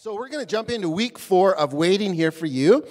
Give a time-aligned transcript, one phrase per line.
[0.00, 2.86] So, we're going to jump into week four of waiting here for you.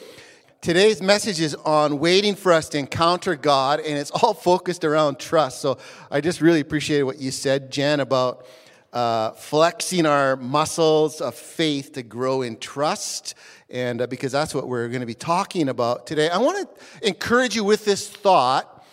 [0.59, 5.17] Today's message is on waiting for us to encounter God, and it's all focused around
[5.17, 5.61] trust.
[5.61, 5.77] So,
[6.11, 8.45] I just really appreciate what you said, Jen, about
[8.91, 13.35] uh, flexing our muscles of faith to grow in trust.
[13.69, 17.07] And uh, because that's what we're going to be talking about today, I want to
[17.07, 18.85] encourage you with this thought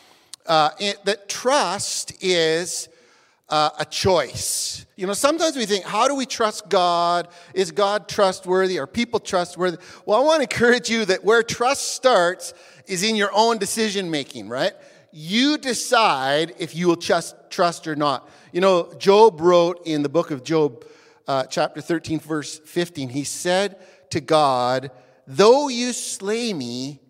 [0.47, 0.71] uh,
[1.03, 2.89] that trust is
[3.49, 4.87] uh, a choice.
[4.97, 7.29] You know, sometimes we think, how do we trust God?
[7.53, 8.79] Is God trustworthy?
[8.79, 9.79] Are people trustworthy?
[10.07, 12.55] Well, I want to encourage you that where trust starts
[12.87, 14.73] is in your own decision making, right?
[15.13, 18.29] You decide if you will trust, trust or not.
[18.53, 20.85] You know, Job wrote in the book of Job,
[21.27, 23.77] uh, chapter 13, verse 15, he said
[24.11, 24.91] to God,
[25.27, 27.01] Though you slay me,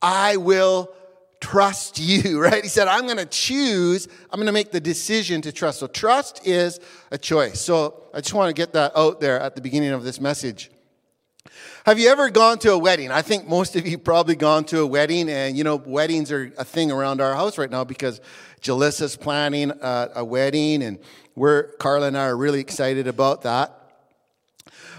[0.00, 0.92] I will
[1.42, 2.62] trust you, right?
[2.62, 5.80] He said, I'm going to choose, I'm going to make the decision to trust.
[5.80, 7.60] So trust is a choice.
[7.60, 10.70] So I just want to get that out there at the beginning of this message.
[11.84, 13.10] Have you ever gone to a wedding?
[13.10, 16.52] I think most of you probably gone to a wedding, and you know, weddings are
[16.56, 18.20] a thing around our house right now because
[18.60, 21.00] Jalissa's planning a, a wedding, and
[21.34, 23.76] we're Carla and I are really excited about that.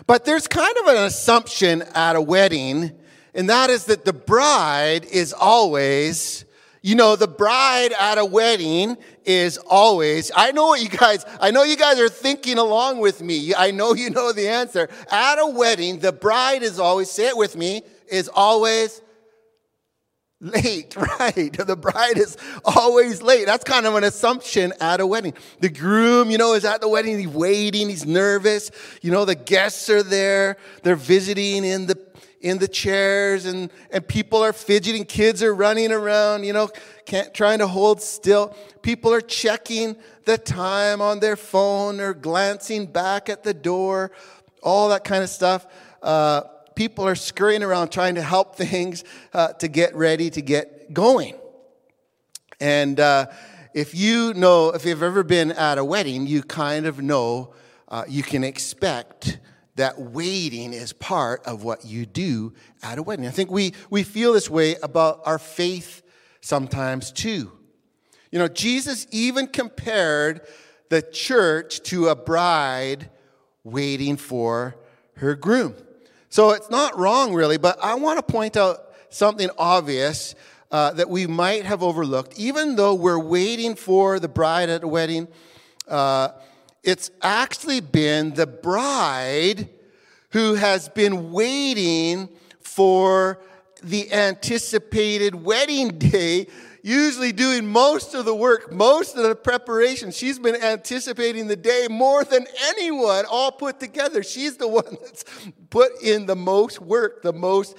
[0.06, 2.92] But there's kind of an assumption at a wedding
[3.34, 6.46] and that is that the bride is always,
[6.82, 11.52] you know, the bride at a wedding is always, I know what you guys, I
[11.52, 13.56] know you guys are thinking along with me.
[13.56, 14.90] I know you know the answer.
[15.12, 19.02] At a wedding, the bride is always, say it with me, is always
[20.44, 21.54] late, right?
[21.54, 23.46] The bride is always late.
[23.46, 25.34] That's kind of an assumption at a wedding.
[25.62, 28.70] The groom, you know, is at the wedding, he's waiting, he's nervous.
[29.02, 31.96] You know, the guests are there, they're visiting in the
[32.44, 35.06] in the chairs and, and people are fidgeting.
[35.06, 36.70] Kids are running around, you know,
[37.06, 38.56] can't, trying to hold still.
[38.82, 44.12] People are checking the time on their phone or glancing back at the door,
[44.62, 45.66] all that kind of stuff.
[46.02, 46.42] Uh,
[46.76, 51.36] people are scurrying around trying to help things uh, to get ready to get going.
[52.60, 53.28] And uh,
[53.74, 57.54] if you know, if you've ever been at a wedding, you kind of know
[57.88, 59.40] uh, you can expect
[59.76, 63.26] that waiting is part of what you do at a wedding.
[63.26, 66.02] I think we, we feel this way about our faith
[66.42, 67.52] sometimes too.
[68.32, 70.42] You know, Jesus even compared
[70.90, 73.10] the church to a bride
[73.64, 74.76] waiting for
[75.16, 75.76] her groom.
[76.30, 80.36] So it's not wrong, really, but I want to point out something obvious
[80.72, 82.38] uh, that we might have overlooked.
[82.38, 85.28] Even though we're waiting for the bride at a wedding,
[85.88, 86.30] uh,
[86.84, 89.70] it's actually been the bride
[90.32, 92.28] who has been waiting
[92.60, 93.40] for
[93.82, 96.48] the anticipated wedding day,
[96.82, 100.12] usually doing most of the work, most of the preparation.
[100.12, 104.24] She's been anticipating the day more than anyone, all put together.
[104.24, 105.24] She's the one that's
[105.70, 107.78] put in the most work, the most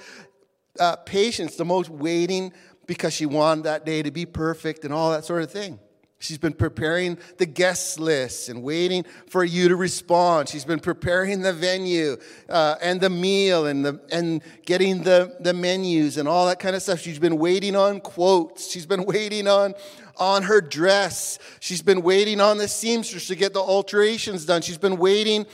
[0.79, 2.53] uh, patience, the most waiting
[2.87, 5.79] because she wanted that day to be perfect and all that sort of thing.
[6.25, 10.49] She's been preparing the guest list and waiting for you to respond.
[10.49, 12.17] She's been preparing the venue
[12.49, 16.75] uh, and the meal and, the, and getting the, the menus and all that kind
[16.75, 16.99] of stuff.
[16.99, 18.71] She's been waiting on quotes.
[18.71, 19.75] She's been waiting on,
[20.17, 21.37] on her dress.
[21.59, 24.63] She's been waiting on the seamstress to get the alterations done.
[24.63, 25.45] She's been waiting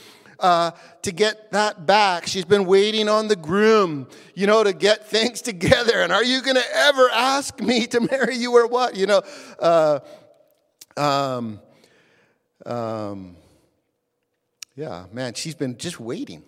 [0.42, 0.72] uh,
[1.02, 2.26] to get that back.
[2.26, 6.00] She's been waiting on the groom, you know, to get things together.
[6.00, 8.96] And are you going to ever ask me to marry you or what?
[8.96, 9.22] You know,
[9.60, 10.00] uh,
[10.96, 11.60] um,
[12.66, 13.36] um,
[14.76, 16.42] yeah, man, she's been just waiting.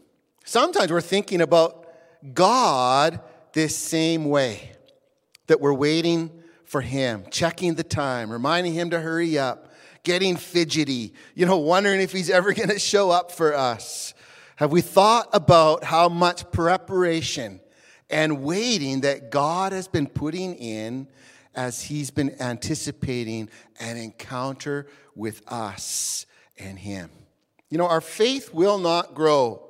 [0.44, 1.86] Sometimes we're thinking about
[2.32, 3.20] God
[3.52, 4.72] this same way
[5.46, 6.30] that we're waiting
[6.64, 9.72] for Him, checking the time, reminding Him to hurry up,
[10.02, 14.14] getting fidgety, you know, wondering if He's ever going to show up for us.
[14.56, 17.60] Have we thought about how much preparation
[18.08, 21.08] and waiting that God has been putting in
[21.54, 23.48] as he's been anticipating
[23.80, 26.26] an encounter with us
[26.58, 27.10] and him.
[27.70, 29.62] You know, our faith will not grow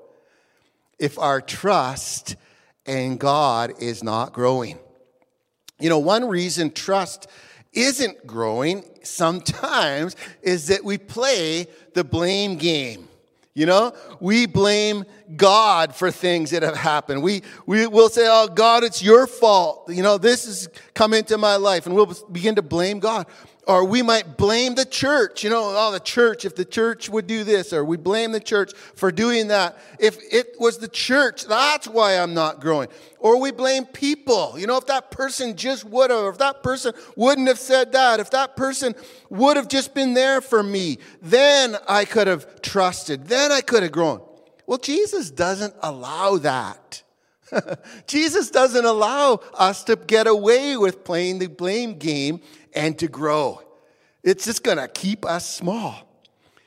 [0.98, 2.36] if our trust
[2.86, 4.78] in God is not growing.
[5.80, 7.26] You know, one reason trust
[7.72, 13.08] isn't growing sometimes is that we play the blame game.
[13.54, 15.04] You know, we blame
[15.36, 17.22] God for things that have happened.
[17.22, 19.88] We, we will say, Oh, God, it's your fault.
[19.88, 21.86] You know, this has come into my life.
[21.86, 23.28] And we'll begin to blame God.
[23.66, 27.26] Or we might blame the church, you know, oh, the church, if the church would
[27.26, 29.78] do this, or we blame the church for doing that.
[29.98, 32.88] If it was the church, that's why I'm not growing.
[33.18, 36.92] Or we blame people, you know, if that person just would have, if that person
[37.16, 38.94] wouldn't have said that, if that person
[39.30, 43.82] would have just been there for me, then I could have trusted, then I could
[43.82, 44.20] have grown.
[44.66, 47.03] Well, Jesus doesn't allow that.
[48.06, 52.40] Jesus doesn't allow us to get away with playing the blame game
[52.74, 53.60] and to grow.
[54.22, 56.08] It's just going to keep us small.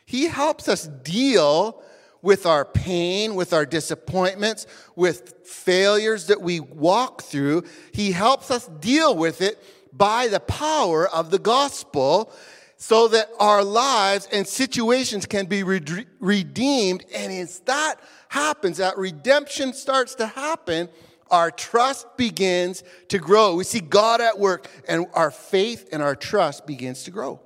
[0.06, 1.84] He helps us deal
[2.22, 7.64] with our pain, with our disappointments, with failures that we walk through.
[7.92, 9.62] He helps us deal with it
[9.94, 12.32] by the power of the gospel
[12.78, 17.06] so that our lives and situations can be redeemed.
[17.14, 17.96] And it's that
[18.30, 20.90] happens, that redemption starts to happen,
[21.30, 23.56] our trust begins to grow.
[23.56, 27.42] We see God at work, and our faith and our trust begins to grow.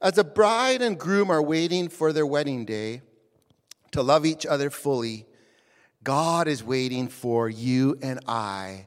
[0.00, 3.02] As a bride and groom are waiting for their wedding day
[3.92, 5.26] to love each other fully,
[6.02, 8.86] God is waiting for you and I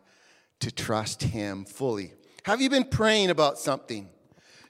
[0.59, 2.13] to trust Him fully.
[2.43, 4.09] Have you been praying about something?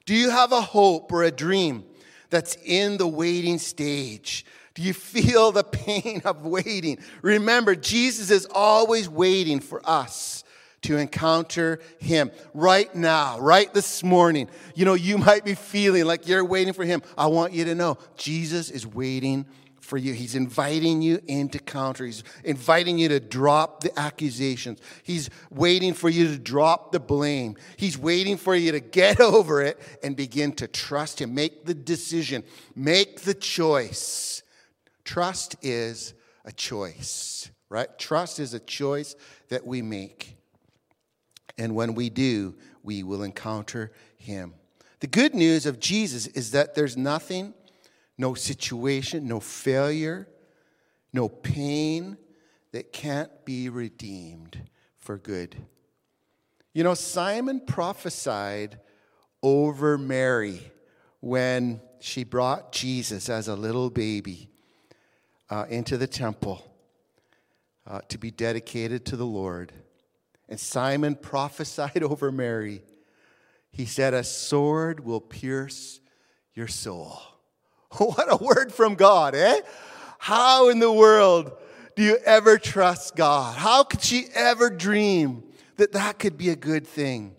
[0.05, 1.83] Do you have a hope or a dream
[2.29, 4.45] that's in the waiting stage?
[4.77, 6.99] Do you feel the pain of waiting?
[7.23, 10.43] Remember, Jesus is always waiting for us
[10.83, 14.47] to encounter him right now, right this morning.
[14.75, 17.01] You know, you might be feeling like you're waiting for him.
[17.17, 19.47] I want you to know Jesus is waiting
[19.79, 20.13] for you.
[20.13, 22.05] He's inviting you into counter.
[22.05, 24.79] He's inviting you to drop the accusations.
[25.01, 27.55] He's waiting for you to drop the blame.
[27.77, 31.33] He's waiting for you to get over it and begin to trust Him.
[31.33, 32.43] Make the decision,
[32.75, 34.43] make the choice.
[35.07, 36.13] Trust is
[36.43, 37.87] a choice, right?
[37.97, 39.15] Trust is a choice
[39.47, 40.35] that we make.
[41.57, 44.53] And when we do, we will encounter Him.
[44.99, 47.53] The good news of Jesus is that there's nothing
[48.17, 50.27] no situation, no failure,
[51.13, 52.17] no pain
[52.73, 54.59] that can't be redeemed
[54.97, 55.55] for good.
[56.73, 58.77] You know, Simon prophesied
[59.41, 60.69] over Mary
[61.21, 64.49] when she brought Jesus as a little baby
[65.49, 66.63] uh, into the temple
[67.85, 69.71] uh, to be dedicated to the Lord.
[70.49, 72.83] And Simon prophesied over Mary.
[73.71, 75.99] He said, A sword will pierce
[76.53, 77.19] your soul.
[77.97, 79.61] What a word from God, eh?
[80.19, 81.53] How in the world
[81.95, 83.57] do you ever trust God?
[83.57, 85.43] How could she ever dream
[85.77, 87.35] that that could be a good thing?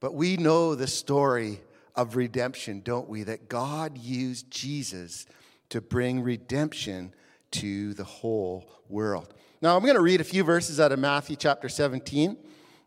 [0.00, 1.60] But we know the story
[1.94, 3.22] of redemption, don't we?
[3.22, 5.24] That God used Jesus
[5.74, 7.12] to bring redemption
[7.50, 9.34] to the whole world.
[9.60, 12.36] Now, I'm going to read a few verses out of Matthew chapter 17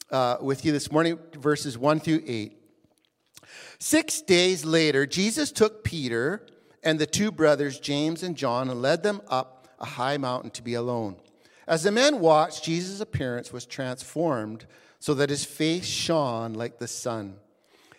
[0.10, 2.58] uh, with you this morning, verses 1 through 8.
[3.78, 6.48] Six days later, Jesus took Peter
[6.82, 10.64] and the two brothers, James and John, and led them up a high mountain to
[10.64, 11.18] be alone.
[11.68, 14.66] As the men watched, Jesus' appearance was transformed
[15.00, 17.36] so that his face shone like the sun,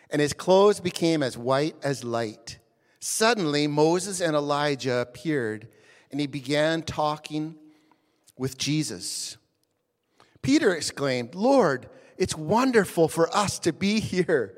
[0.09, 2.59] and his clothes became as white as light.
[3.01, 5.69] Suddenly, Moses and Elijah appeared,
[6.11, 7.55] and he began talking
[8.37, 9.37] with Jesus.
[10.43, 14.55] Peter exclaimed, Lord, it's wonderful for us to be here.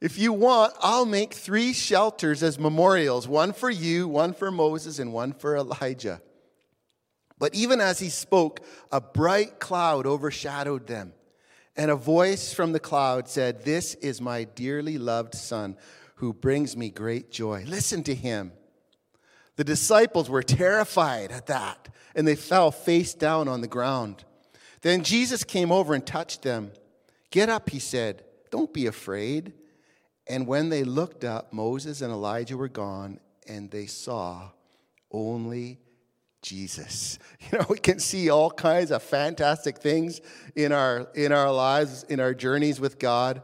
[0.00, 4.98] If you want, I'll make three shelters as memorials one for you, one for Moses,
[4.98, 6.20] and one for Elijah.
[7.38, 8.60] But even as he spoke,
[8.92, 11.12] a bright cloud overshadowed them.
[11.76, 15.76] And a voice from the cloud said, This is my dearly loved son
[16.14, 17.64] who brings me great joy.
[17.66, 18.52] Listen to him.
[19.56, 24.24] The disciples were terrified at that, and they fell face down on the ground.
[24.82, 26.72] Then Jesus came over and touched them.
[27.30, 28.24] Get up, he said.
[28.50, 29.52] Don't be afraid.
[30.26, 34.50] And when they looked up, Moses and Elijah were gone, and they saw
[35.10, 35.80] only
[36.42, 37.18] Jesus.
[37.52, 40.20] You know, we can see all kinds of fantastic things
[40.56, 43.42] in our in our lives, in our journeys with God.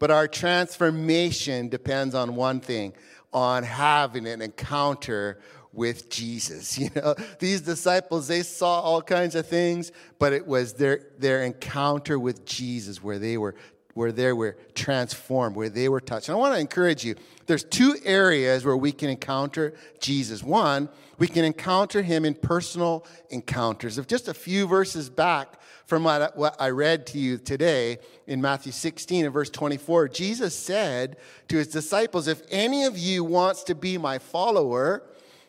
[0.00, 2.94] But our transformation depends on one thing,
[3.32, 5.38] on having an encounter
[5.72, 6.76] with Jesus.
[6.80, 11.44] You know, these disciples, they saw all kinds of things, but it was their, their
[11.44, 13.54] encounter with Jesus where they were
[13.94, 16.28] where they were transformed, where they were touched.
[16.28, 17.14] And I want to encourage you
[17.46, 20.42] there's two areas where we can encounter Jesus.
[20.42, 23.98] One, we can encounter him in personal encounters.
[23.98, 28.70] Of just a few verses back from what I read to you today in Matthew
[28.70, 31.16] 16 and verse 24, Jesus said
[31.48, 35.02] to his disciples, If any of you wants to be my follower,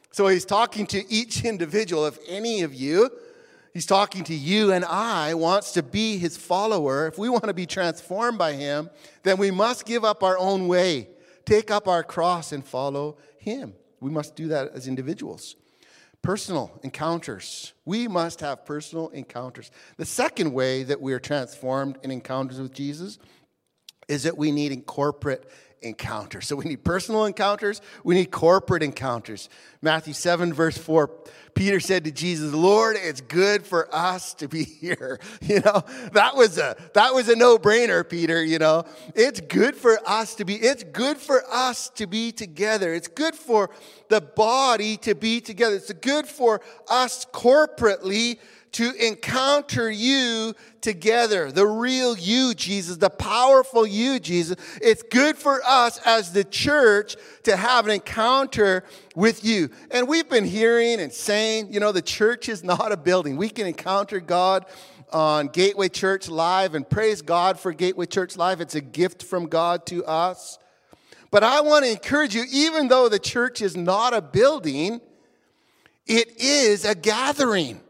[0.09, 3.11] so he's talking to each individual, if any of you,
[3.73, 7.07] He's talking to you and I, wants to be his follower.
[7.07, 8.89] If we want to be transformed by him,
[9.23, 11.09] then we must give up our own way,
[11.45, 13.73] take up our cross, and follow him.
[14.01, 15.55] We must do that as individuals.
[16.21, 17.73] Personal encounters.
[17.85, 19.71] We must have personal encounters.
[19.97, 23.19] The second way that we are transformed in encounters with Jesus
[24.07, 25.49] is that we need corporate
[25.81, 26.47] encounters.
[26.47, 29.49] So we need personal encounters, we need corporate encounters.
[29.81, 31.09] Matthew 7, verse 4,
[31.55, 35.19] Peter said to Jesus, Lord, it's good for us to be here.
[35.41, 35.83] You know,
[36.13, 38.85] that was a that was a no-brainer, Peter, you know.
[39.15, 42.93] It's good for us to be, it's good for us to be together.
[42.93, 43.69] It's good for
[44.09, 45.75] the body to be together.
[45.75, 48.39] It's good for us corporately
[48.73, 51.51] to encounter you together.
[51.51, 54.55] The real you, Jesus, the powerful you, Jesus.
[54.81, 58.83] It's good for us as the church to have an encounter
[59.15, 59.69] with you.
[59.91, 63.35] And we've been hearing and saying, you know, the church is not a building.
[63.35, 64.65] We can encounter God
[65.11, 68.61] on Gateway Church Live and praise God for Gateway Church Live.
[68.61, 70.57] It's a gift from God to us.
[71.29, 75.01] But I want to encourage you, even though the church is not a building,
[76.05, 77.81] it is a gathering.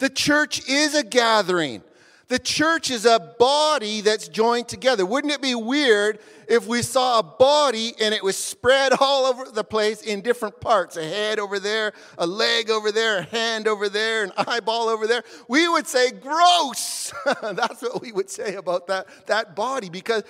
[0.00, 1.82] The church is a gathering.
[2.28, 5.04] The church is a body that's joined together.
[5.04, 9.50] Wouldn't it be weird if we saw a body and it was spread all over
[9.50, 10.96] the place in different parts?
[10.96, 15.06] A head over there, a leg over there, a hand over there, an eyeball over
[15.06, 15.22] there.
[15.48, 17.12] We would say, gross.
[17.42, 20.22] that's what we would say about that, that body because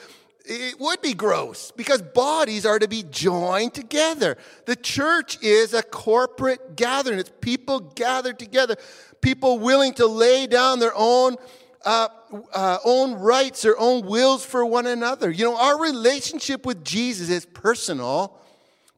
[0.51, 4.37] it would be gross because bodies are to be joined together.
[4.67, 8.75] The church is a corporate gathering, it's people gathered together,
[9.21, 11.37] people willing to lay down their own.
[11.83, 12.09] Uh,
[12.53, 15.31] uh, own rights, their own wills for one another.
[15.31, 18.39] You know, our relationship with Jesus is personal,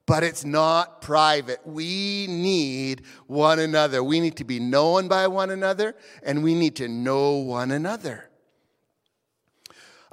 [0.05, 1.61] but it's not private.
[1.65, 4.03] We need one another.
[4.03, 5.95] We need to be known by one another,
[6.25, 8.29] and we need to know one another.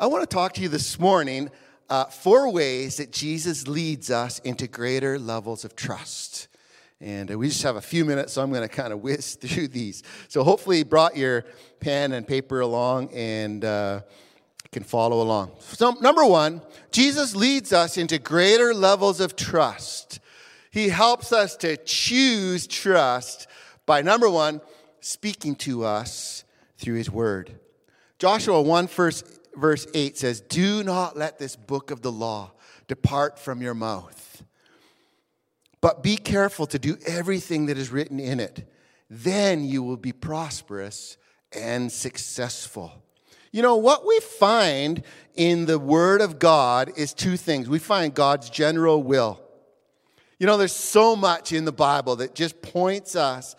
[0.01, 1.51] I want to talk to you this morning
[1.89, 6.47] uh, four ways that Jesus leads us into greater levels of trust.
[7.01, 9.35] And uh, we just have a few minutes, so I'm going to kind of whiz
[9.41, 10.03] through these.
[10.29, 11.43] So hopefully, you brought your
[11.81, 13.99] pen and paper along and uh,
[14.71, 15.51] can follow along.
[15.59, 16.61] So, number one,
[16.93, 20.21] Jesus leads us into greater levels of trust.
[20.71, 23.47] He helps us to choose trust
[23.85, 24.61] by, number one,
[25.01, 26.45] speaking to us
[26.77, 27.59] through His Word.
[28.17, 29.23] Joshua 1, verse
[29.59, 32.51] verse 8 says, Do not let this book of the law
[32.87, 34.43] depart from your mouth,
[35.81, 38.69] but be careful to do everything that is written in it.
[39.09, 41.17] Then you will be prosperous
[41.51, 42.91] and successful.
[43.51, 45.03] You know, what we find
[45.35, 47.67] in the Word of God is two things.
[47.67, 49.41] We find God's general will.
[50.37, 53.55] You know, there's so much in the Bible that just points us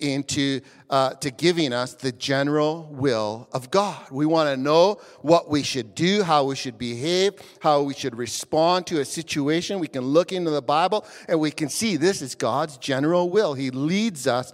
[0.00, 4.10] into uh, to giving us the general will of God.
[4.10, 8.16] We want to know what we should do, how we should behave, how we should
[8.16, 9.78] respond to a situation.
[9.78, 13.54] We can look into the Bible and we can see this is God's general will.
[13.54, 14.52] He leads us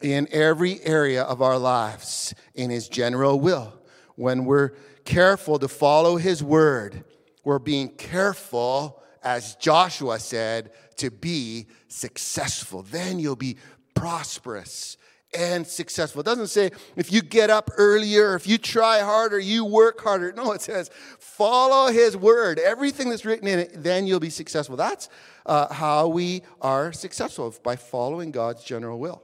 [0.00, 3.72] in every area of our lives in His general will.
[4.16, 4.70] When we're
[5.04, 7.04] careful to follow His word,
[7.44, 12.82] we're being careful, as Joshua said, to be successful.
[12.82, 13.56] Then you'll be
[14.00, 14.96] prosperous
[15.36, 16.20] and successful.
[16.22, 20.32] It doesn't say if you get up earlier, if you try harder, you work harder.
[20.32, 22.58] No, it says follow his word.
[22.58, 24.76] Everything that's written in it, then you'll be successful.
[24.76, 25.08] That's
[25.46, 29.22] uh, how we are successful by following God's general will.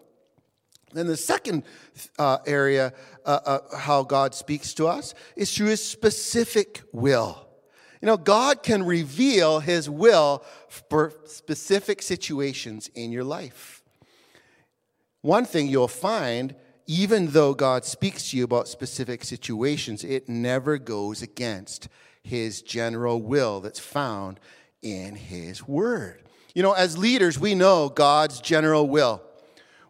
[0.92, 1.64] Then the second
[2.18, 2.92] uh, area,
[3.24, 7.46] uh, uh how God speaks to us, is through his specific will.
[8.00, 13.75] You know, God can reveal his will for specific situations in your life.
[15.26, 16.54] One thing you'll find,
[16.86, 21.88] even though God speaks to you about specific situations, it never goes against
[22.22, 24.38] his general will that's found
[24.82, 26.22] in his word.
[26.54, 29.20] You know, as leaders, we know God's general will.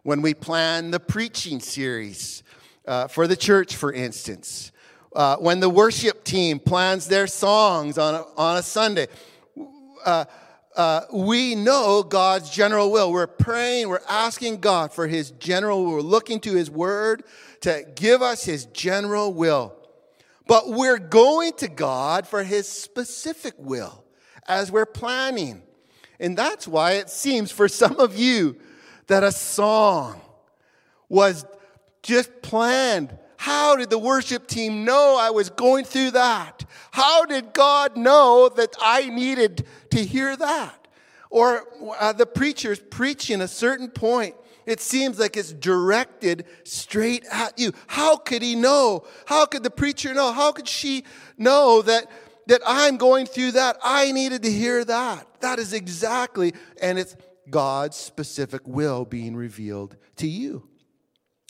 [0.01, 2.41] When we plan the preaching series
[2.87, 4.71] uh, for the church, for instance,
[5.15, 9.05] uh, when the worship team plans their songs on a, on a Sunday,
[10.03, 10.25] uh,
[10.77, 13.11] uh, we know God's general will.
[13.11, 15.93] We're praying, we're asking God for His general will.
[15.93, 17.23] We're looking to His Word
[17.61, 19.75] to give us His general will.
[20.45, 24.05] But we're going to God for His specific will
[24.47, 25.63] as we're planning.
[26.19, 28.57] And that's why it seems for some of you
[29.07, 30.21] that a song
[31.09, 31.43] was
[32.03, 33.17] just planned.
[33.37, 36.65] How did the worship team know I was going through that?
[36.91, 40.87] How did God know that I needed to hear that?
[41.29, 41.63] Or
[41.99, 44.35] uh, the preacher's preaching a certain point.
[44.65, 47.71] It seems like it's directed straight at you.
[47.87, 49.05] How could he know?
[49.25, 50.33] How could the preacher know?
[50.33, 51.05] How could she
[51.37, 52.11] know that,
[52.47, 53.77] that I'm going through that?
[53.81, 55.27] I needed to hear that.
[55.39, 57.15] That is exactly, and it's
[57.49, 60.67] God's specific will being revealed to you.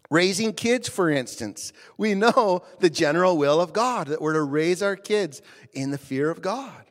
[0.10, 4.82] Raising kids, for instance, we know the general will of God that we're to raise
[4.82, 5.42] our kids
[5.74, 6.86] in the fear of God.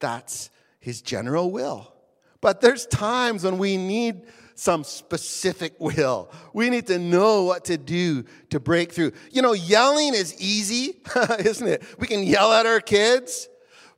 [0.00, 1.92] That's his general will.
[2.40, 4.22] But there's times when we need
[4.54, 6.30] some specific will.
[6.52, 9.12] We need to know what to do to break through.
[9.30, 11.00] You know, yelling is easy,
[11.38, 11.82] isn't it?
[11.98, 13.48] We can yell at our kids,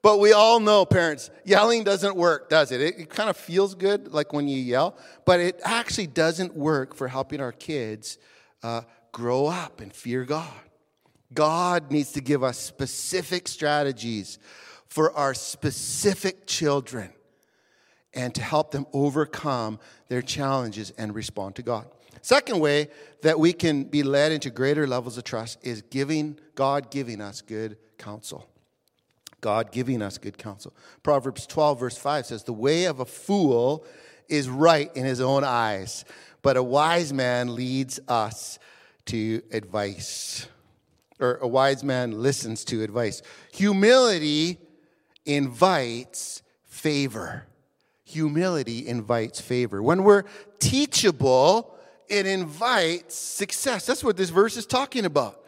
[0.02, 2.80] but we all know, parents, yelling doesn't work, does it?
[2.80, 6.94] It, it kind of feels good, like when you yell, but it actually doesn't work
[6.94, 8.18] for helping our kids
[8.62, 10.48] uh, grow up and fear God.
[11.32, 14.38] God needs to give us specific strategies
[14.88, 17.12] for our specific children
[18.12, 19.78] and to help them overcome
[20.08, 21.86] their challenges and respond to God.
[22.22, 22.88] Second way
[23.22, 27.40] that we can be led into greater levels of trust is giving God giving us
[27.40, 28.48] good counsel.
[29.40, 30.74] God giving us good counsel.
[31.02, 33.84] Proverbs 12, verse 5 says, The way of a fool
[34.28, 36.04] is right in his own eyes,
[36.42, 38.58] but a wise man leads us
[39.06, 40.46] to advice.
[41.18, 43.22] Or a wise man listens to advice.
[43.52, 44.58] Humility
[45.26, 47.46] invites favor.
[48.04, 49.82] Humility invites favor.
[49.82, 50.24] When we're
[50.58, 51.76] teachable,
[52.08, 53.86] it invites success.
[53.86, 55.44] That's what this verse is talking about.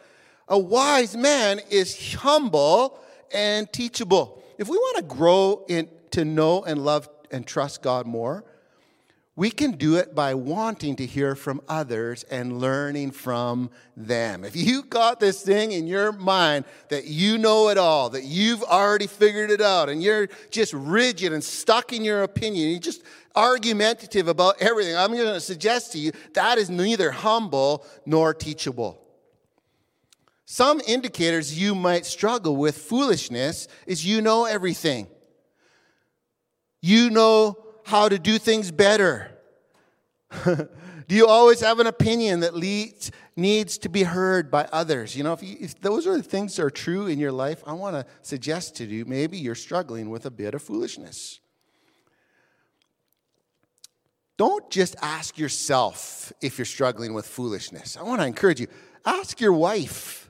[0.48, 3.01] A wise man is humble
[3.34, 4.42] and teachable.
[4.58, 8.44] If we want to grow in, to know and love and trust God more,
[9.34, 14.44] we can do it by wanting to hear from others and learning from them.
[14.44, 18.62] If you got this thing in your mind that you know it all, that you've
[18.62, 23.04] already figured it out, and you're just rigid and stuck in your opinion, you're just
[23.34, 29.01] argumentative about everything, I'm going to suggest to you that is neither humble nor teachable.
[30.52, 35.06] Some indicators you might struggle with foolishness is you know everything.
[36.82, 37.56] You know
[37.86, 39.30] how to do things better.
[40.44, 40.68] do
[41.08, 45.16] you always have an opinion that leads, needs to be heard by others?
[45.16, 47.62] You know, if, you, if those are the things that are true in your life,
[47.66, 51.40] I want to suggest to you maybe you're struggling with a bit of foolishness.
[54.36, 57.96] Don't just ask yourself if you're struggling with foolishness.
[57.96, 58.66] I want to encourage you
[59.06, 60.28] ask your wife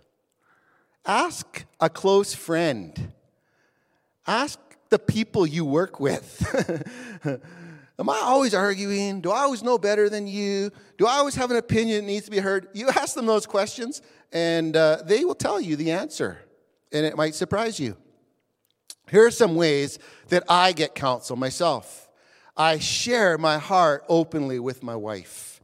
[1.04, 3.12] Ask a close friend.
[4.26, 6.46] Ask the people you work with.
[7.98, 9.20] Am I always arguing?
[9.20, 10.70] Do I always know better than you?
[10.98, 12.68] Do I always have an opinion that needs to be heard?
[12.72, 14.00] You ask them those questions,
[14.33, 16.38] and uh, they will tell you the answer,
[16.92, 17.96] and it might surprise you.
[19.11, 19.98] Here are some ways
[20.29, 22.09] that I get counsel myself.
[22.57, 25.61] I share my heart openly with my wife.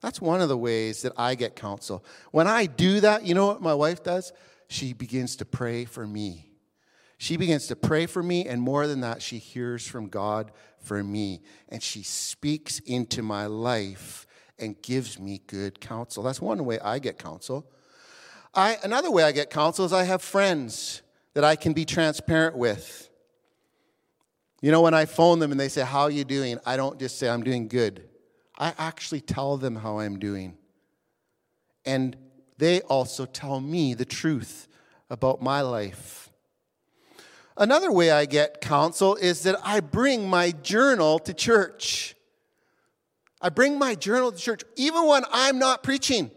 [0.00, 2.04] That's one of the ways that I get counsel.
[2.30, 4.32] When I do that, you know what my wife does?
[4.70, 6.52] She begins to pray for me.
[7.18, 11.02] She begins to pray for me, and more than that, she hears from God for
[11.02, 11.42] me.
[11.68, 14.28] And she speaks into my life
[14.60, 16.22] and gives me good counsel.
[16.22, 17.68] That's one way I get counsel.
[18.54, 21.02] I, another way I get counsel is I have friends
[21.34, 23.10] that I can be transparent with.
[24.62, 26.60] You know, when I phone them and they say, How are you doing?
[26.64, 28.08] I don't just say, I'm doing good.
[28.56, 30.56] I actually tell them how I'm doing.
[31.84, 32.16] And
[32.60, 34.68] they also tell me the truth
[35.08, 36.30] about my life.
[37.56, 42.14] Another way I get counsel is that I bring my journal to church.
[43.40, 46.30] I bring my journal to church even when I'm not preaching.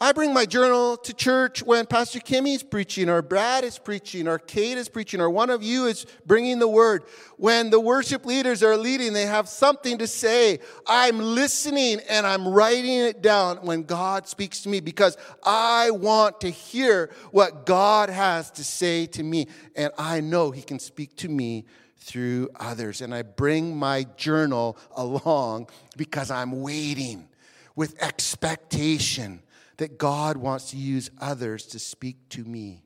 [0.00, 4.28] I bring my journal to church when Pastor Kimmy is preaching, or Brad is preaching,
[4.28, 7.02] or Kate is preaching, or one of you is bringing the word.
[7.36, 10.60] When the worship leaders are leading, they have something to say.
[10.86, 16.42] I'm listening and I'm writing it down when God speaks to me because I want
[16.42, 19.48] to hear what God has to say to me.
[19.74, 21.64] And I know He can speak to me
[21.96, 23.00] through others.
[23.00, 27.26] And I bring my journal along because I'm waiting
[27.74, 29.42] with expectation
[29.78, 32.82] that God wants to use others to speak to me.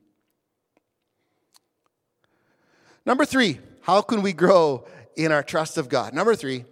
[3.05, 4.85] Number three, how can we grow
[5.17, 6.13] in our trust of God?
[6.13, 6.63] Number three,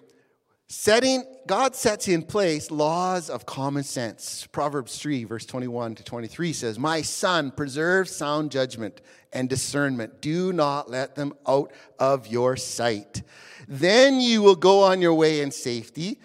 [0.67, 4.47] setting God sets in place laws of common sense.
[4.51, 9.01] Proverbs 3, verse 21 to 23 says, My son, preserve sound judgment
[9.33, 10.21] and discernment.
[10.21, 13.23] Do not let them out of your sight.
[13.67, 16.19] Then you will go on your way in safety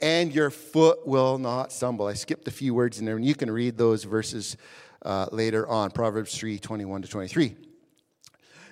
[0.00, 2.06] and your foot will not stumble.
[2.06, 4.56] I skipped a few words in there, and you can read those verses
[5.02, 7.56] uh, later on Proverbs 3 21 to 23.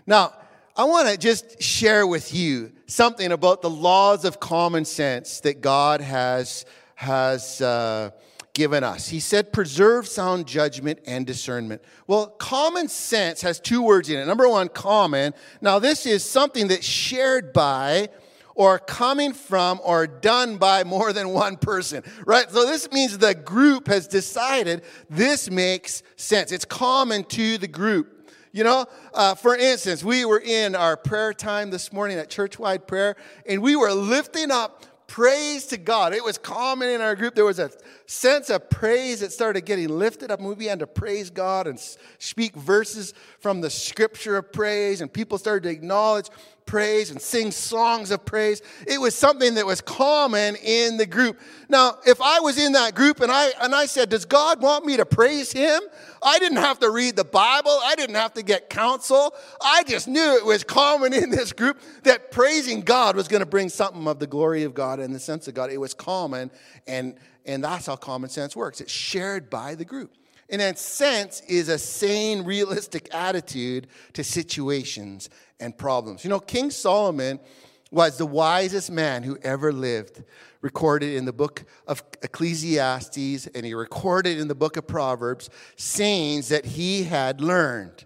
[0.06, 0.34] Now,
[0.76, 5.62] I want to just share with you something about the laws of common sense that
[5.62, 8.10] God has, has uh,
[8.52, 9.08] given us.
[9.08, 11.82] He said, preserve sound judgment and discernment.
[12.06, 14.26] Well, common sense has two words in it.
[14.26, 15.34] Number one, common.
[15.60, 18.08] Now, this is something that's shared by
[18.57, 22.51] or coming from or done by more than one person, right?
[22.51, 26.51] So this means the group has decided this makes sense.
[26.51, 28.31] It's common to the group.
[28.53, 32.87] You know, uh, for instance, we were in our prayer time this morning at churchwide
[32.87, 33.14] prayer,
[33.47, 36.14] and we were lifting up praise to God.
[36.14, 37.35] It was common in our group.
[37.35, 37.71] There was a
[38.07, 41.79] sense of praise that started getting lifted up, and we began to praise God and
[42.19, 46.31] speak verses from the scripture of praise, and people started to acknowledge
[46.66, 48.61] praise and sing songs of praise.
[48.87, 51.40] It was something that was common in the group.
[51.68, 54.85] Now, if I was in that group and I and I said, "Does God want
[54.85, 55.81] me to praise him?"
[56.22, 57.79] I didn't have to read the Bible.
[57.85, 59.35] I didn't have to get counsel.
[59.62, 63.46] I just knew it was common in this group that praising God was going to
[63.46, 65.70] bring something of the glory of God and the sense of God.
[65.70, 66.50] It was common
[66.87, 67.14] and
[67.46, 68.81] and that's how common sense works.
[68.81, 70.16] It's shared by the group.
[70.48, 75.28] In that sense, is a sane, realistic attitude to situations
[75.59, 76.24] and problems.
[76.24, 77.40] You know, King Solomon
[77.90, 80.22] was the wisest man who ever lived,
[80.61, 86.48] recorded in the book of Ecclesiastes, and he recorded in the book of Proverbs sayings
[86.48, 88.04] that he had learned.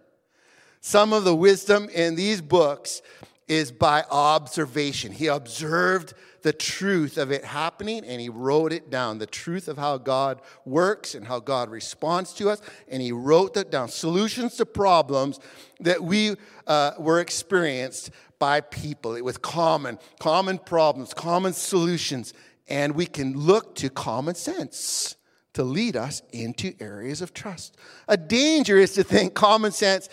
[0.80, 3.02] Some of the wisdom in these books
[3.48, 5.12] is by observation.
[5.12, 9.78] He observed the truth of it happening and he wrote it down the truth of
[9.78, 12.60] how God works and how God responds to us.
[12.88, 15.40] And he wrote that down solutions to problems
[15.80, 19.14] that we uh, were experienced by people.
[19.14, 22.34] It was common, common problems, common solutions.
[22.68, 25.16] And we can look to common sense
[25.52, 27.76] to lead us into areas of trust.
[28.08, 30.08] A danger is to think common sense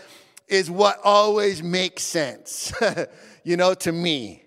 [0.47, 2.73] is what always makes sense,
[3.43, 4.43] you know, to me.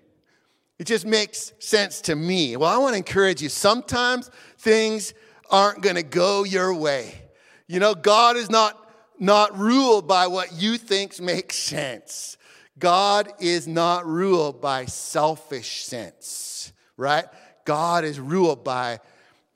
[0.80, 2.56] It just makes sense to me.
[2.56, 3.50] Well, I want to encourage you.
[3.50, 5.12] Sometimes things
[5.50, 7.20] aren't going to go your way.
[7.68, 12.38] You know, God is not, not ruled by what you think makes sense.
[12.78, 17.26] God is not ruled by selfish sense, right?
[17.66, 19.00] God is ruled by,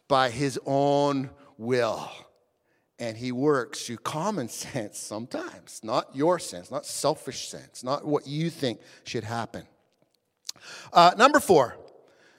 [0.09, 2.07] by his own will.
[2.99, 8.27] And he works through common sense sometimes, not your sense, not selfish sense, not what
[8.27, 9.65] you think should happen.
[10.93, 11.77] Uh, number four,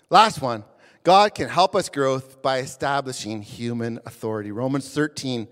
[0.09, 0.63] last one.
[1.05, 4.51] God can help us grow by establishing human authority.
[4.51, 5.47] Romans 13,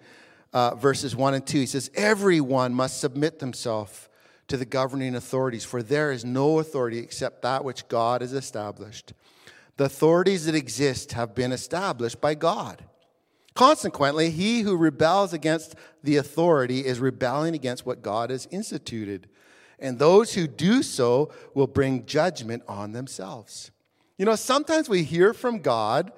[0.52, 4.10] uh, verses 1 and 2, he says, Everyone must submit themselves
[4.48, 9.14] to the governing authorities, for there is no authority except that which God has established.
[9.78, 12.84] The authorities that exist have been established by God.
[13.54, 19.28] Consequently, he who rebels against the authority is rebelling against what God has instituted
[19.84, 23.70] and those who do so will bring judgment on themselves.
[24.18, 26.12] You know, sometimes we hear from God.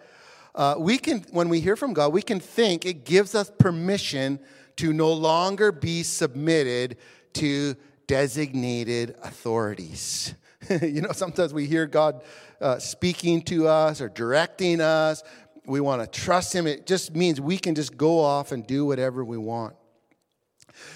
[0.53, 4.39] Uh, we can, when we hear from God, we can think it gives us permission
[4.77, 6.97] to no longer be submitted
[7.33, 7.75] to
[8.07, 10.35] designated authorities.
[10.81, 12.23] you know, sometimes we hear God
[12.61, 15.23] uh, speaking to us or directing us.
[15.65, 16.67] We want to trust Him.
[16.67, 19.75] It just means we can just go off and do whatever we want.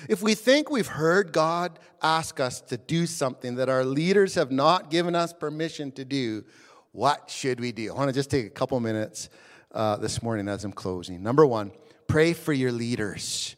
[0.08, 4.52] If we think we've heard God ask us to do something that our leaders have
[4.52, 6.46] not given us permission to do,
[6.92, 7.94] what should we do?
[7.94, 9.30] I want to just take a couple minutes
[9.72, 11.22] uh, this morning as I'm closing.
[11.22, 11.72] Number one,
[12.08, 13.56] pray for your leaders.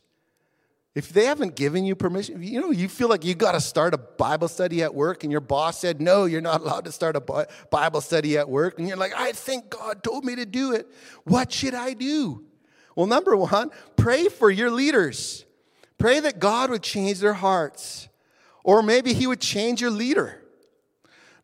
[0.94, 3.94] If they haven't given you permission, you know, you feel like you got to start
[3.94, 7.16] a Bible study at work and your boss said, no, you're not allowed to start
[7.16, 8.78] a Bible study at work.
[8.78, 10.88] And you're like, I think God told me to do it.
[11.24, 12.44] What should I do?
[12.94, 15.46] Well, number one, pray for your leaders.
[16.02, 18.10] Pray that God would change their hearts,
[18.64, 20.42] or maybe He would change your leader.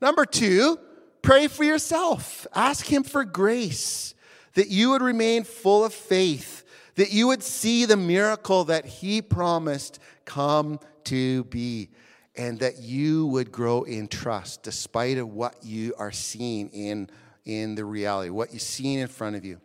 [0.01, 0.79] Number two,
[1.21, 2.47] pray for yourself.
[2.55, 4.15] Ask Him for grace,
[4.55, 6.63] that you would remain full of faith,
[6.95, 11.89] that you would see the miracle that He promised come to be,
[12.35, 17.11] and that you would grow in trust despite of what you are seeing in,
[17.45, 19.61] in the reality, what you're seeing in front of you.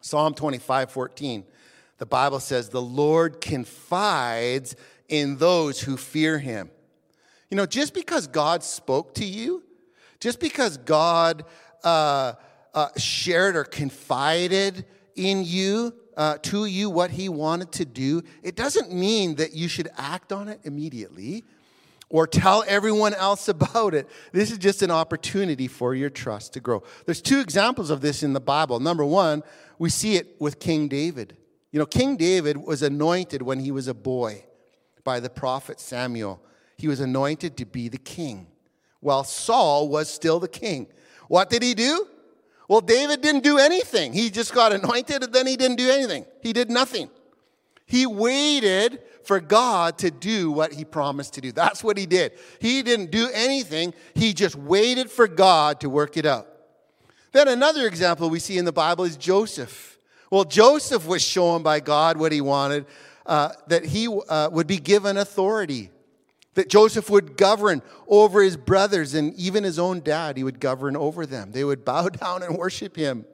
[0.00, 1.44] Psalm 25, 14
[1.98, 4.76] the Bible says, the Lord confides
[5.08, 6.70] in those who fear him.
[7.50, 9.62] You know, just because God spoke to you,
[10.20, 11.44] just because God
[11.82, 12.34] uh,
[12.74, 14.84] uh, shared or confided
[15.14, 19.68] in you, uh, to you, what he wanted to do, it doesn't mean that you
[19.68, 21.44] should act on it immediately
[22.10, 24.08] or tell everyone else about it.
[24.32, 26.82] This is just an opportunity for your trust to grow.
[27.06, 28.80] There's two examples of this in the Bible.
[28.80, 29.42] Number one,
[29.78, 31.37] we see it with King David.
[31.70, 34.44] You know, King David was anointed when he was a boy
[35.04, 36.40] by the prophet Samuel.
[36.76, 38.46] He was anointed to be the king,
[39.00, 40.86] while Saul was still the king.
[41.28, 42.06] What did he do?
[42.68, 44.12] Well, David didn't do anything.
[44.12, 46.26] He just got anointed and then he didn't do anything.
[46.42, 47.10] He did nothing.
[47.86, 51.52] He waited for God to do what he promised to do.
[51.52, 52.32] That's what he did.
[52.60, 56.46] He didn't do anything, he just waited for God to work it out.
[57.32, 59.97] Then another example we see in the Bible is Joseph.
[60.30, 62.86] Well, Joseph was shown by God what he wanted
[63.28, 65.90] uh, that he uh, would be given authority,
[66.54, 70.96] that Joseph would govern over his brothers and even his own dad, he would govern
[70.96, 71.52] over them.
[71.52, 73.26] They would bow down and worship him.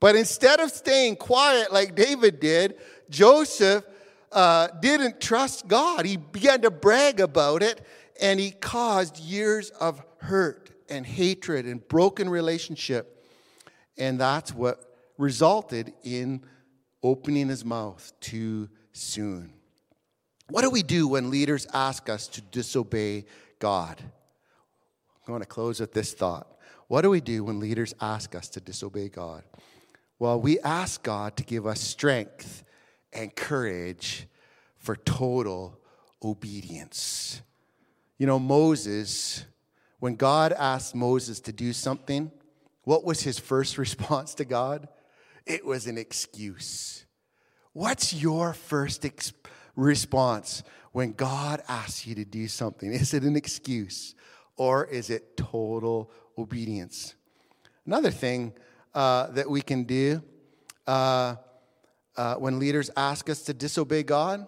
[0.00, 2.76] But instead of staying quiet like David did,
[3.08, 3.84] Joseph
[4.30, 6.04] uh, didn't trust God.
[6.04, 7.80] He began to brag about it,
[8.20, 13.24] and he caused years of hurt and hatred and broken relationship.
[13.96, 16.42] And that's what resulted in
[17.02, 19.52] opening his mouth too soon.
[20.50, 23.24] What do we do when leaders ask us to disobey
[23.58, 23.96] God?
[24.00, 26.46] I'm going to close with this thought.
[26.88, 29.42] What do we do when leaders ask us to disobey God?
[30.18, 32.62] Well, we ask God to give us strength
[33.12, 34.26] and courage
[34.76, 35.78] for total
[36.22, 37.40] obedience.
[38.18, 39.44] You know, Moses,
[39.98, 42.30] when God asked Moses to do something,
[42.84, 44.88] what was his first response to God?
[45.46, 47.04] It was an excuse.
[47.72, 49.32] What's your first ex-
[49.76, 52.92] response when God asks you to do something?
[52.92, 54.14] Is it an excuse
[54.56, 57.14] or is it total obedience?
[57.84, 58.52] Another thing
[58.94, 60.22] uh, that we can do
[60.86, 61.36] uh,
[62.16, 64.46] uh, when leaders ask us to disobey God,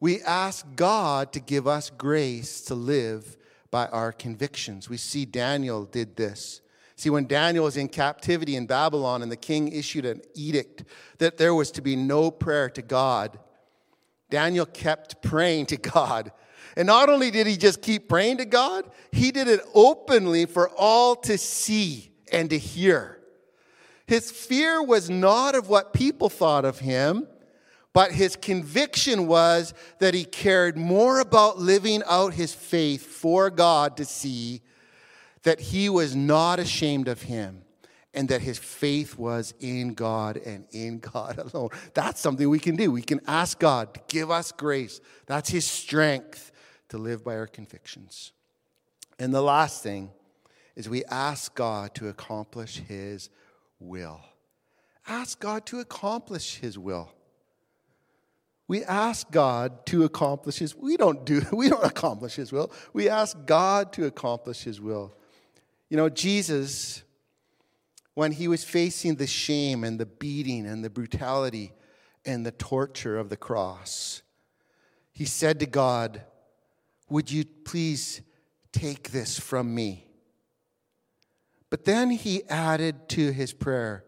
[0.00, 3.36] we ask God to give us grace to live
[3.70, 4.88] by our convictions.
[4.88, 6.60] We see Daniel did this.
[6.98, 10.82] See, when Daniel was in captivity in Babylon and the king issued an edict
[11.18, 13.38] that there was to be no prayer to God,
[14.30, 16.32] Daniel kept praying to God.
[16.76, 20.70] And not only did he just keep praying to God, he did it openly for
[20.70, 23.20] all to see and to hear.
[24.08, 27.28] His fear was not of what people thought of him,
[27.92, 33.96] but his conviction was that he cared more about living out his faith for God
[33.98, 34.62] to see
[35.42, 37.62] that he was not ashamed of him
[38.14, 41.70] and that his faith was in God and in God alone.
[41.94, 42.90] That's something we can do.
[42.90, 45.00] We can ask God to give us grace.
[45.26, 46.52] That's his strength
[46.88, 48.32] to live by our convictions.
[49.18, 50.10] And the last thing
[50.74, 53.30] is we ask God to accomplish his
[53.78, 54.20] will.
[55.06, 57.12] Ask God to accomplish his will
[58.68, 62.70] we ask God to accomplish his we don't do we don't accomplish his will.
[62.92, 65.14] We ask God to accomplish his will.
[65.88, 67.02] You know, Jesus
[68.18, 71.70] when he was facing the shame and the beating and the brutality
[72.26, 74.22] and the torture of the cross,
[75.12, 76.24] he said to God,
[77.08, 78.20] "Would you please
[78.72, 80.08] take this from me?"
[81.70, 84.04] But then he added to his prayer,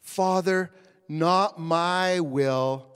[0.00, 0.70] "Father,
[1.08, 2.86] not my will,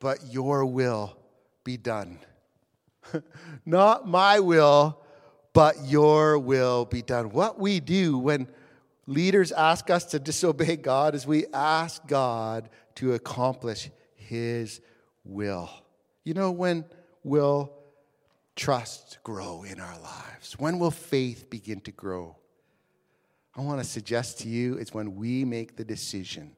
[0.00, 1.16] but your will
[1.62, 2.18] be done.
[3.66, 5.00] Not my will,
[5.52, 7.30] but your will be done.
[7.30, 8.48] What we do when
[9.06, 14.80] leaders ask us to disobey God is we ask God to accomplish his
[15.24, 15.70] will.
[16.24, 16.84] You know, when
[17.24, 17.72] will
[18.56, 20.58] trust grow in our lives?
[20.58, 22.36] When will faith begin to grow?
[23.56, 26.56] I want to suggest to you it's when we make the decision,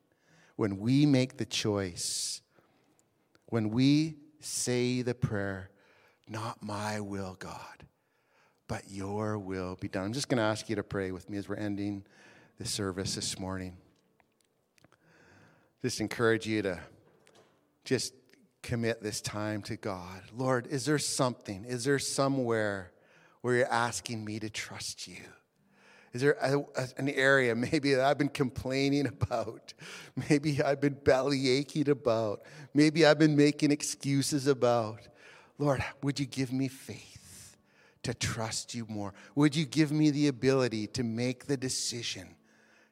[0.57, 2.41] when we make the choice
[3.51, 5.71] when we say the prayer,
[6.27, 7.85] Not my will, God,
[8.71, 10.05] but your will be done.
[10.05, 12.05] I'm just going to ask you to pray with me as we're ending
[12.57, 13.77] the service this morning.
[15.83, 16.79] Just encourage you to
[17.85, 18.15] just
[18.63, 20.23] commit this time to God.
[20.37, 22.93] Lord, is there something, is there somewhere
[23.41, 25.25] where you're asking me to trust you?
[26.13, 29.75] Is there a, a, an area maybe that I've been complaining about?
[30.31, 32.43] Maybe I've been belly aching about?
[32.73, 35.09] Maybe I've been making excuses about?
[35.59, 37.10] Lord, would you give me faith
[38.03, 39.15] to trust you more?
[39.35, 42.37] Would you give me the ability to make the decision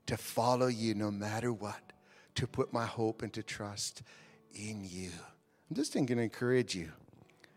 [0.06, 1.92] to follow you no matter what,
[2.34, 4.02] to put my hope and to trust
[4.54, 5.10] in you?
[5.68, 6.92] I'm just going to encourage you.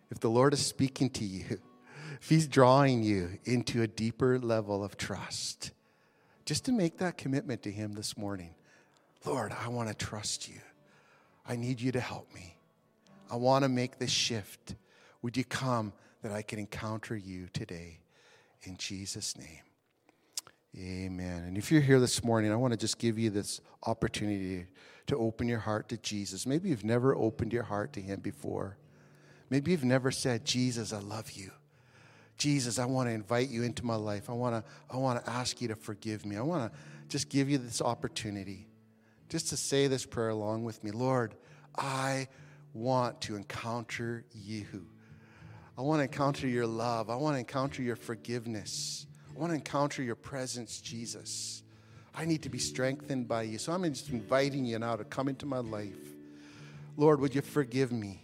[0.09, 1.45] If the Lord is speaking to you,
[2.21, 5.71] if He's drawing you into a deeper level of trust,
[6.45, 8.53] just to make that commitment to Him this morning.
[9.25, 10.59] Lord, I want to trust you.
[11.47, 12.57] I need you to help me.
[13.31, 14.75] I want to make this shift.
[15.21, 17.99] Would you come that I can encounter you today?
[18.63, 19.61] In Jesus' name.
[20.77, 21.43] Amen.
[21.43, 24.67] And if you're here this morning, I want to just give you this opportunity
[25.07, 26.45] to open your heart to Jesus.
[26.45, 28.77] Maybe you've never opened your heart to Him before.
[29.49, 31.51] Maybe you've never said, Jesus, I love you.
[32.37, 34.29] Jesus, I want to invite you into my life.
[34.29, 36.37] I want to, I want to ask you to forgive me.
[36.37, 36.79] I want to
[37.09, 38.67] just give you this opportunity
[39.27, 40.91] just to say this prayer along with me.
[40.91, 41.35] Lord,
[41.77, 42.27] I
[42.73, 44.87] want to encounter you.
[45.81, 47.09] I want to encounter your love.
[47.09, 49.07] I want to encounter your forgiveness.
[49.35, 51.63] I want to encounter your presence, Jesus.
[52.13, 53.57] I need to be strengthened by you.
[53.57, 55.97] So I'm just inviting you now to come into my life.
[56.97, 58.23] Lord, would you forgive me?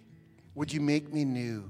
[0.54, 1.68] Would you make me new?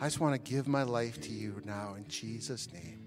[0.00, 2.97] I just want to give my life to you now in Jesus' name.